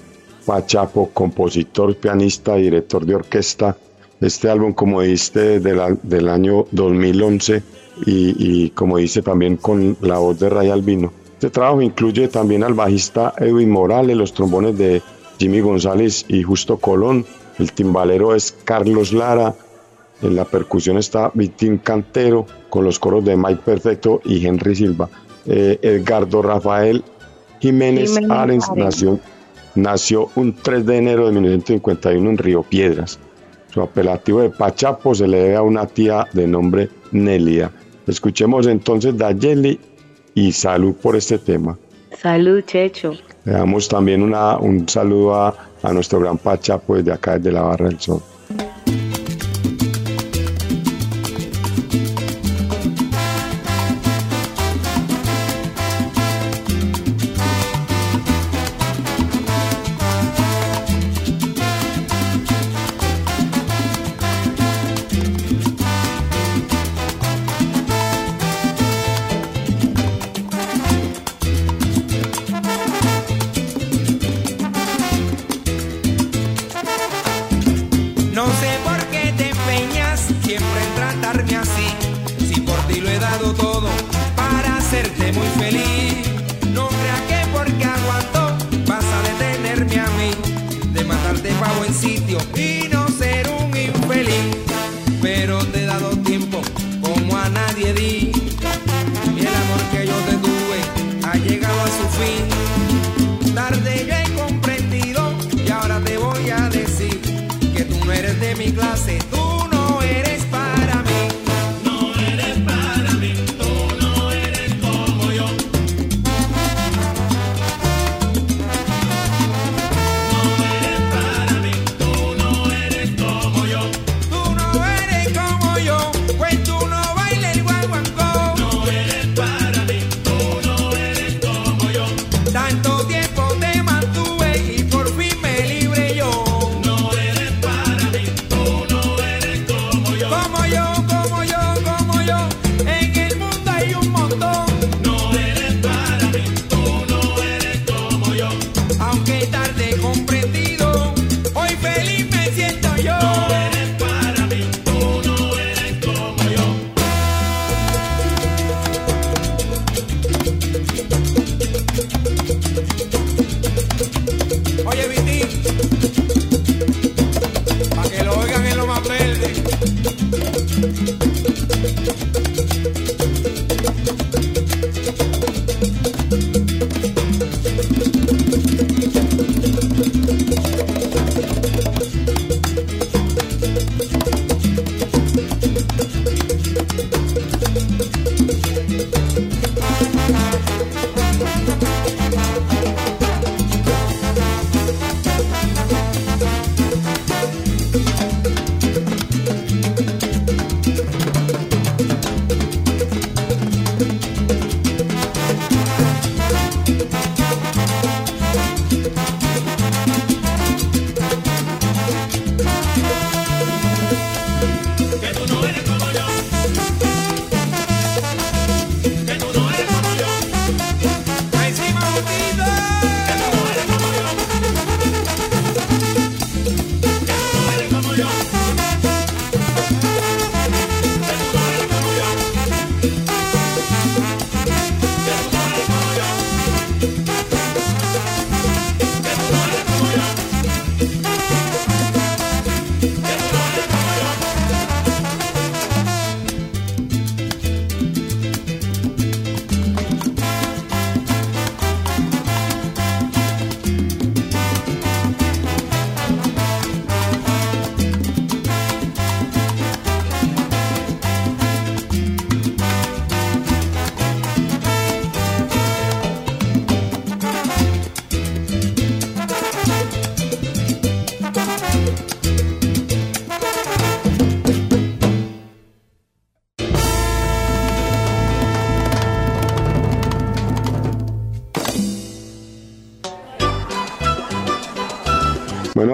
Pachapo, 0.49 1.11
compositor, 1.13 1.95
pianista, 1.95 2.55
director 2.55 3.05
de 3.05 3.17
orquesta. 3.17 3.77
Este 4.19 4.49
álbum, 4.49 4.73
como 4.73 5.03
dijiste, 5.03 5.61
del, 5.61 5.99
del 6.03 6.27
año 6.31 6.65
2011 6.71 7.63
y, 8.07 8.35
y, 8.39 8.71
como 8.71 8.97
dice 8.97 9.21
también 9.21 9.59
con 9.59 9.99
la 10.01 10.17
voz 10.17 10.41
de 10.41 10.49
Ray 10.49 10.71
Albino. 10.71 11.13
Este 11.35 11.51
trabajo 11.51 11.83
incluye 11.83 12.29
también 12.29 12.65
al 12.65 12.73
bajista 12.73 13.35
Edwin 13.37 13.71
Morales, 13.71 14.17
los 14.17 14.33
trombones 14.33 14.79
de 14.79 15.03
Jimmy 15.39 15.61
González 15.61 16.25
y 16.29 16.43
Justo 16.43 16.79
Colón, 16.79 17.27
el 17.59 17.71
timbalero 17.73 18.35
es 18.35 18.57
Carlos 18.65 19.13
Lara, 19.13 19.55
en 20.23 20.35
la 20.35 20.47
percusión 20.47 20.97
está 20.97 21.31
Vitín 21.35 21.77
Cantero, 21.77 22.47
con 22.71 22.85
los 22.85 22.99
coros 22.99 23.23
de 23.23 23.37
Mike 23.37 23.61
Perfecto 23.67 24.23
y 24.25 24.47
Henry 24.47 24.75
Silva. 24.75 25.11
Eh, 25.45 25.79
Edgardo 25.83 26.41
Rafael 26.41 27.05
Jiménez, 27.61 28.15
Jiménez 28.15 28.31
Arens 28.31 28.69
Arens. 28.71 28.85
nació, 28.85 29.21
nació 29.79 30.31
un 30.35 30.53
3 30.55 30.85
de 30.85 30.97
enero 30.97 31.27
de 31.27 31.33
1951 31.33 32.31
en 32.31 32.39
Río 32.39 32.63
Piedras. 32.63 33.19
Su 33.73 33.83
apelativo 33.83 34.41
de 34.41 34.51
Pachapo 34.51 35.15
se 35.15 35.29
le 35.29 35.39
debe 35.39 35.57
a 35.57 35.63
una 35.63 35.87
tía 35.87 36.27
de 36.33 36.47
nombre 36.47 36.89
Nelia. 37.13 37.71
Escuchemos 38.07 38.67
entonces 38.67 39.17
Dayeli 39.17 39.79
y 40.35 40.53
salud 40.53 40.95
por 40.95 41.17
este 41.17 41.39
tema. 41.39 41.79
Salud, 42.17 42.63
Checho. 42.65 43.13
Le 43.45 43.53
damos 43.53 43.89
también 43.89 44.23
una, 44.23 44.57
un 44.59 44.89
saludo 44.89 45.35
a, 45.35 45.55
a 45.83 45.93
nuestro 45.93 46.21
gran 46.21 46.39
Pachapo 46.39 46.97
desde 46.97 47.13
acá, 47.13 47.37
desde 47.39 47.53
la 47.53 47.63
Barra 47.63 47.89
del 47.89 48.01
Sol. 48.01 48.23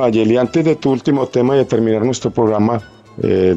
Bueno, 0.04 0.18
Ayeli, 0.18 0.36
antes 0.36 0.62
de 0.66 0.76
tu 0.76 0.90
último 0.90 1.26
tema 1.26 1.54
y 1.54 1.60
de 1.60 1.64
terminar 1.64 2.04
nuestro 2.04 2.30
programa, 2.30 2.78
eh, 3.22 3.56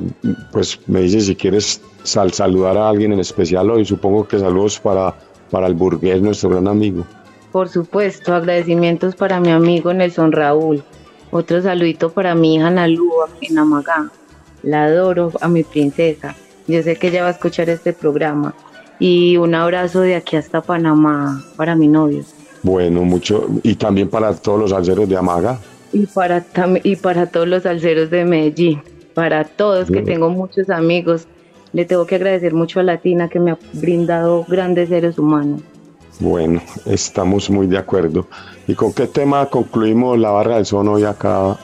pues 0.54 0.80
me 0.88 1.02
dices 1.02 1.26
si 1.26 1.36
quieres 1.36 1.82
sal 2.04 2.32
saludar 2.32 2.78
a 2.78 2.88
alguien 2.88 3.12
en 3.12 3.20
especial 3.20 3.70
hoy. 3.70 3.84
Supongo 3.84 4.26
que 4.26 4.40
saludos 4.40 4.80
para, 4.80 5.14
para 5.52 5.68
el 5.68 5.74
burgués, 5.74 6.22
nuestro 6.22 6.52
gran 6.52 6.70
amigo. 6.70 7.06
Por 7.52 7.68
supuesto, 7.68 8.34
agradecimientos 8.34 9.14
para 9.16 9.42
mi 9.42 9.52
amigo 9.52 9.94
Nelson 9.94 10.32
Raúl. 10.32 10.82
Otro 11.32 11.62
saludito 11.62 12.12
para 12.12 12.34
mi 12.34 12.56
hija 12.56 12.70
Nalu 12.70 13.12
en 13.42 13.58
Amagá. 13.58 14.10
La 14.64 14.86
adoro 14.86 15.34
a 15.42 15.50
mi 15.50 15.64
princesa. 15.64 16.34
Yo 16.66 16.82
sé 16.82 16.96
que 16.96 17.10
ella 17.10 17.24
va 17.24 17.28
a 17.28 17.32
escuchar 17.32 17.68
este 17.70 17.92
programa. 17.92 18.56
Y 19.00 19.36
un 19.36 19.54
abrazo 19.54 20.00
de 20.00 20.16
aquí 20.16 20.38
hasta 20.38 20.62
Panamá 20.62 21.44
para 21.58 21.76
mi 21.76 21.90
novio. 21.90 22.24
Bueno, 22.64 23.02
mucho. 23.02 23.48
Y 23.64 23.76
también 23.76 24.10
para 24.10 24.34
todos 24.34 24.62
los 24.62 24.72
alceros 24.72 25.10
de 25.10 25.18
Amaga. 25.18 25.60
Y 25.98 26.06
para, 26.06 26.46
y 26.84 26.96
para 26.96 27.26
todos 27.26 27.48
los 27.48 27.66
alceros 27.66 28.10
de 28.10 28.24
Medellín. 28.24 28.82
Para 29.14 29.44
todos, 29.46 29.90
que 29.90 30.04
tengo 30.04 30.30
muchos 30.30 30.70
amigos. 30.70 31.28
Le 31.74 31.86
tengo 31.86 32.06
que 32.06 32.16
agradecer 32.16 32.54
mucho 32.54 32.80
a 32.80 32.84
Latina 32.84 33.30
que 33.30 33.40
me 33.40 33.52
ha 33.52 33.58
brindado 33.74 34.46
grandes 34.48 34.90
seres 34.90 35.18
humanos. 35.18 35.62
Bueno, 36.20 36.62
estamos 36.86 37.50
muy 37.50 37.66
de 37.68 37.78
acuerdo. 37.78 38.28
¿Y 38.68 38.76
con 38.76 38.94
qué 38.94 39.08
tema 39.08 39.48
concluimos 39.48 40.20
la 40.20 40.30
barra 40.30 40.56
del 40.56 40.66
son 40.66 40.88
hoy 40.88 41.04
acá, 41.04 41.58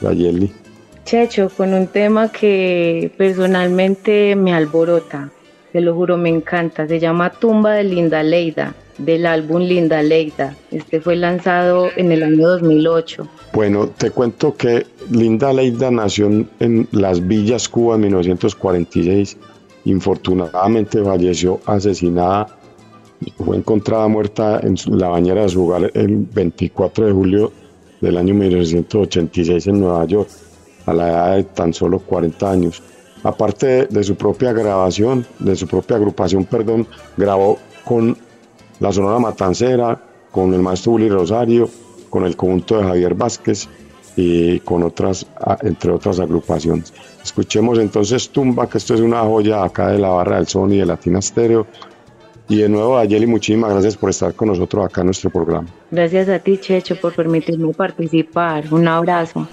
Yeli? 0.00 0.52
Checho, 1.04 1.48
con 1.56 1.72
un 1.72 1.86
tema 1.86 2.32
que 2.32 3.12
personalmente 3.16 4.34
me 4.34 4.52
alborota, 4.52 5.30
te 5.72 5.80
lo 5.80 5.94
juro, 5.94 6.16
me 6.16 6.28
encanta. 6.28 6.88
Se 6.88 6.98
llama 6.98 7.30
Tumba 7.30 7.74
de 7.74 7.84
Linda 7.84 8.24
Leida, 8.24 8.74
del 8.98 9.26
álbum 9.26 9.62
Linda 9.62 10.02
Leida. 10.02 10.56
Este 10.70 11.00
fue 11.00 11.16
lanzado 11.16 11.88
en 11.96 12.12
el 12.12 12.22
año 12.22 12.48
2008. 12.48 13.28
Bueno, 13.52 13.88
te 13.88 14.10
cuento 14.10 14.54
que 14.56 14.86
Linda 15.10 15.52
Leida 15.52 15.90
nació 15.90 16.26
en 16.60 16.88
Las 16.92 17.26
Villas, 17.26 17.68
Cuba, 17.68 17.96
en 17.96 18.02
1946. 18.02 19.36
Infortunadamente 19.84 21.02
falleció 21.02 21.60
asesinada 21.66 22.56
fue 23.38 23.56
encontrada 23.56 24.08
muerta 24.08 24.60
en 24.62 24.76
la 24.98 25.08
bañera 25.08 25.42
de 25.42 25.48
su 25.48 25.64
hogar 25.64 25.90
el 25.94 26.16
24 26.16 27.06
de 27.06 27.12
julio 27.12 27.52
del 28.00 28.16
año 28.16 28.34
1986 28.34 29.66
en 29.68 29.80
Nueva 29.80 30.04
York, 30.04 30.28
a 30.84 30.92
la 30.92 31.08
edad 31.08 31.36
de 31.36 31.44
tan 31.44 31.72
solo 31.72 31.98
40 31.98 32.50
años. 32.50 32.82
Aparte 33.22 33.86
de, 33.86 34.04
su 34.04 34.14
propia 34.14 34.52
grabación, 34.52 35.26
de 35.38 35.56
su 35.56 35.66
propia 35.66 35.96
agrupación, 35.96 36.44
perdón, 36.44 36.86
grabó 37.16 37.58
con 37.84 38.16
la 38.80 38.92
Sonora 38.92 39.18
Matancera, 39.18 40.00
con 40.30 40.52
el 40.54 40.60
maestro 40.60 40.92
Willy 40.92 41.08
Rosario, 41.08 41.68
con 42.10 42.24
el 42.24 42.36
conjunto 42.36 42.78
de 42.78 42.84
Javier 42.84 43.14
Vázquez 43.14 43.68
y 44.16 44.60
con 44.60 44.82
otras, 44.82 45.26
entre 45.62 45.92
otras 45.92 46.20
agrupaciones. 46.20 46.92
Escuchemos 47.22 47.78
entonces 47.78 48.28
Tumba, 48.30 48.68
que 48.68 48.78
esto 48.78 48.94
es 48.94 49.00
una 49.00 49.20
joya 49.20 49.64
acá 49.64 49.88
de 49.88 49.98
la 49.98 50.08
barra 50.08 50.36
del 50.36 50.46
Sony 50.46 50.76
de 50.76 50.86
Latina 50.86 51.20
Stereo, 51.20 51.66
y 52.48 52.58
de 52.58 52.68
nuevo, 52.68 52.96
Ayeli, 52.96 53.26
muchísimas 53.26 53.72
gracias 53.72 53.96
por 53.96 54.10
estar 54.10 54.32
con 54.34 54.48
nosotros 54.48 54.86
acá 54.86 55.00
en 55.00 55.08
nuestro 55.08 55.30
programa. 55.30 55.66
Gracias 55.90 56.28
a 56.28 56.38
ti, 56.38 56.58
Checho, 56.58 56.94
por 57.00 57.12
permitirme 57.12 57.72
participar. 57.74 58.72
Un 58.72 58.86
abrazo. 58.86 59.48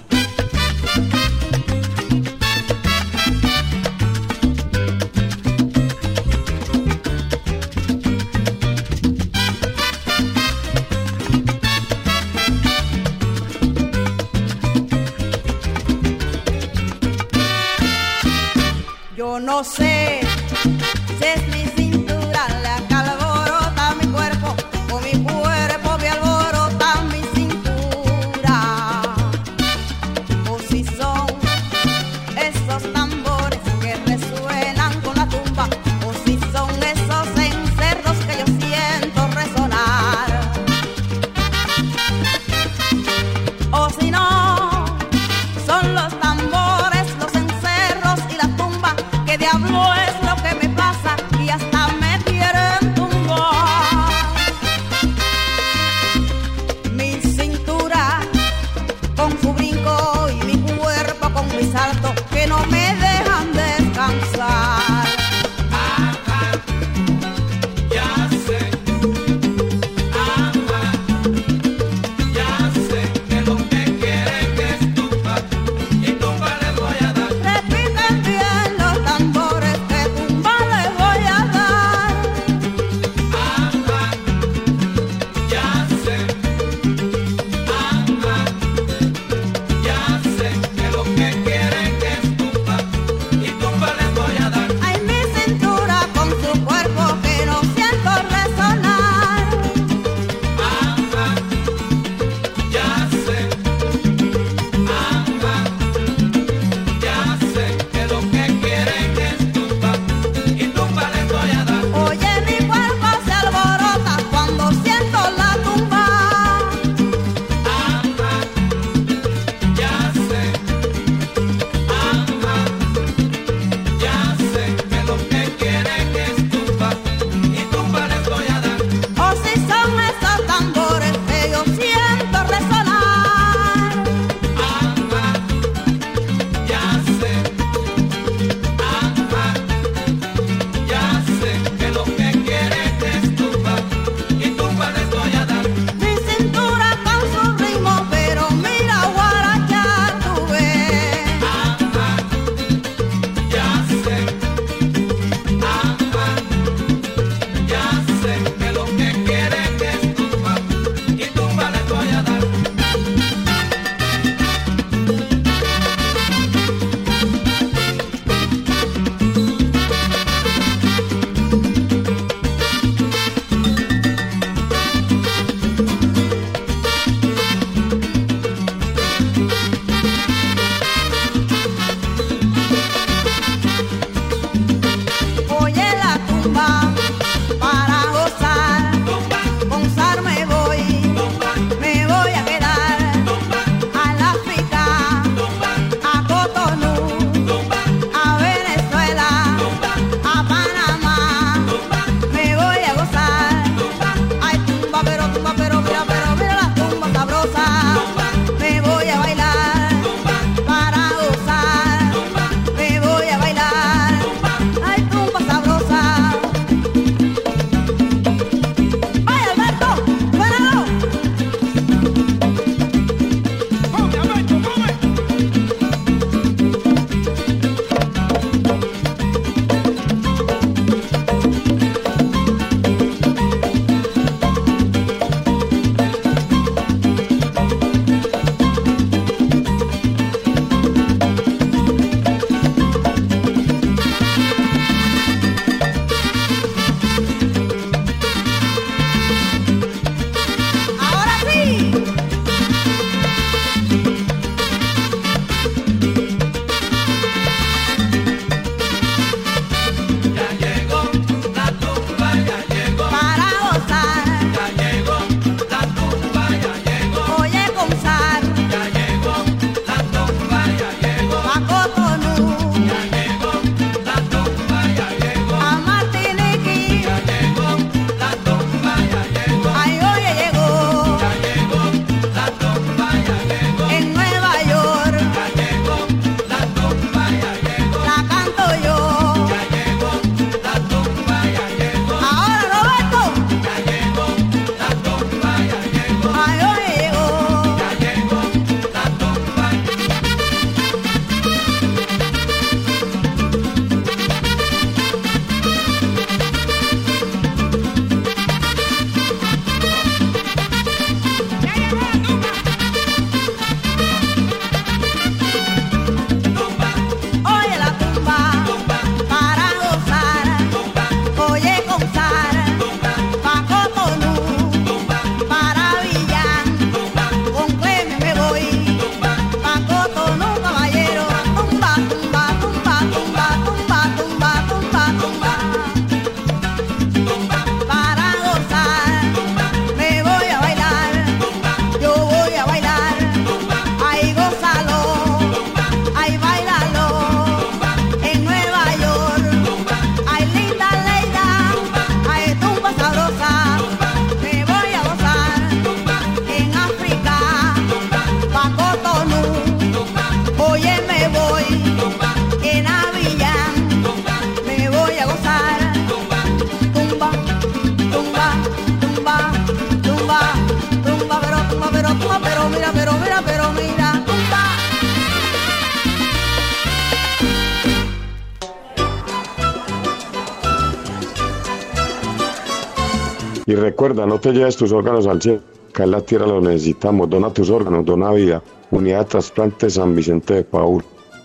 Recuerda, 383.94 384.26
no 384.26 384.40
te 384.40 384.52
lleves 384.52 384.76
tus 384.76 384.90
órganos 384.90 385.24
al 385.28 385.40
cielo, 385.40 385.60
acá 385.90 386.02
en 386.02 386.10
la 386.10 386.20
tierra 386.20 386.48
los 386.48 386.60
necesitamos. 386.64 387.30
Dona 387.30 387.50
tus 387.50 387.70
órganos, 387.70 388.04
dona 388.04 388.32
vida. 388.32 388.60
Unidad 388.90 389.20
de 389.20 389.24
trasplante 389.26 389.88
San 389.88 390.16
Vicente 390.16 390.54
de 390.54 390.64
Paul. 390.64 391.04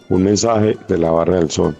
Un 0.09 0.23
mensaje 0.23 0.75
de 0.87 0.97
la 0.97 1.11
Barra 1.11 1.35
del 1.35 1.51
Sol. 1.51 1.77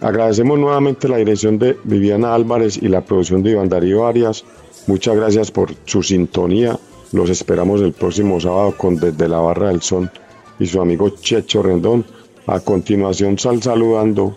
Agradecemos 0.00 0.56
nuevamente 0.56 1.08
la 1.08 1.16
dirección 1.16 1.58
de 1.58 1.76
Viviana 1.82 2.32
Álvarez 2.32 2.76
y 2.80 2.86
la 2.86 3.00
producción 3.00 3.42
de 3.42 3.50
Iván 3.50 3.68
Darío 3.68 4.06
Arias. 4.06 4.44
Muchas 4.86 5.16
gracias 5.16 5.50
por 5.50 5.74
su 5.84 6.00
sintonía. 6.04 6.78
Los 7.10 7.28
esperamos 7.28 7.80
el 7.80 7.92
próximo 7.92 8.38
sábado 8.38 8.72
con 8.78 8.94
Desde 8.94 9.28
la 9.28 9.38
Barra 9.38 9.68
del 9.68 9.82
Sol 9.82 10.08
y 10.60 10.66
su 10.66 10.80
amigo 10.80 11.08
Checho 11.08 11.60
Rendón. 11.60 12.04
A 12.46 12.60
continuación, 12.60 13.36
sal 13.36 13.60
saludando 13.60 14.36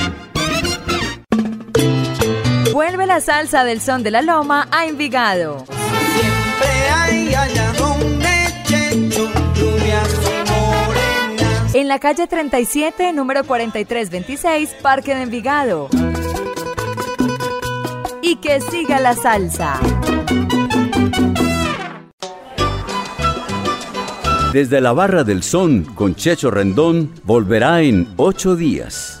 Vuelve 2.71 3.05
la 3.05 3.21
salsa 3.21 3.63
del 3.63 3.81
son 3.81 4.03
de 4.03 4.11
la 4.11 4.21
loma 4.21 4.67
a 4.71 4.85
Envigado. 4.85 5.65
Siempre 5.67 6.89
hay 6.89 7.33
allá. 7.33 7.71
En 11.73 11.87
la 11.87 11.99
calle 11.99 12.27
37, 12.27 13.13
número 13.13 13.45
4326, 13.45 14.75
Parque 14.81 15.15
de 15.15 15.21
Envigado. 15.23 15.87
Y 18.21 18.35
que 18.35 18.59
siga 18.59 18.99
la 18.99 19.15
salsa. 19.15 19.79
Desde 24.51 24.81
la 24.81 24.91
Barra 24.91 25.23
del 25.23 25.43
Son 25.43 25.85
con 25.85 26.13
Checho 26.15 26.51
Rendón 26.51 27.13
volverá 27.23 27.81
en 27.81 28.13
ocho 28.17 28.57
días. 28.57 29.20